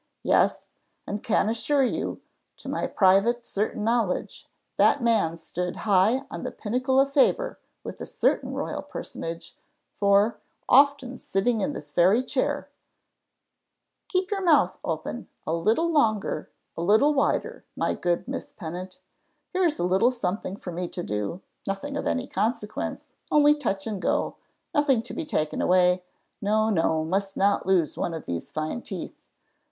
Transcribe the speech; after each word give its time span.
Yes 0.23 0.65
and 1.05 1.21
can 1.21 1.47
assure 1.47 1.83
you, 1.83 2.21
to 2.57 2.67
my 2.67 2.87
private 2.87 3.45
certain 3.45 3.83
knowledge, 3.83 4.47
that 4.77 5.03
man 5.03 5.37
stood 5.37 5.75
high 5.85 6.23
on 6.31 6.41
the 6.41 6.49
pinnacle 6.51 6.99
of 6.99 7.13
favour 7.13 7.59
with 7.83 8.01
a 8.01 8.07
certain 8.07 8.51
royal 8.51 8.81
personage, 8.81 9.55
for, 9.99 10.39
often 10.67 11.19
sitting 11.19 11.61
in 11.61 11.73
this 11.73 11.93
very 11.93 12.23
chair 12.23 12.67
"Keep 14.07 14.31
your 14.31 14.41
mouth 14.41 14.75
open 14.83 15.29
a 15.45 15.53
little 15.53 15.91
longer 15.91 16.49
little 16.75 17.13
wider, 17.13 17.63
my 17.75 17.93
good 17.93 18.27
Miss 18.27 18.53
Pennant. 18.53 18.97
Here's 19.53 19.77
a 19.77 19.83
little 19.83 20.11
something 20.11 20.55
for 20.57 20.71
me 20.71 20.87
to 20.87 21.03
do, 21.03 21.43
nothing 21.67 21.95
of 21.95 22.07
any 22.07 22.25
consequence 22.25 23.05
only 23.29 23.53
touch 23.53 23.85
and 23.85 24.01
go 24.01 24.37
nothing 24.73 25.03
to 25.03 25.13
be 25.13 25.25
taken 25.25 25.61
away, 25.61 26.03
no, 26.41 26.71
no, 26.71 27.03
must 27.05 27.37
not 27.37 27.67
lose 27.67 27.99
one 27.99 28.15
of 28.15 28.25
these 28.25 28.51
fine 28.51 28.81
teeth. 28.81 29.15